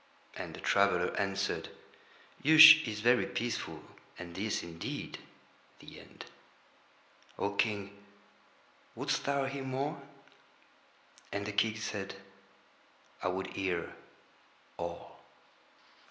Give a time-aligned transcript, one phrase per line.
[0.35, 1.69] And the traveller answered:
[2.43, 3.83] "Yush is very peaceful
[4.17, 5.19] and this indeed
[5.77, 6.25] the End."
[7.37, 7.95] "O King,
[8.95, 10.01] wouldst thou hear more?"
[11.31, 12.15] And the King said:
[13.21, 13.95] "I would hear
[14.77, 15.19] all."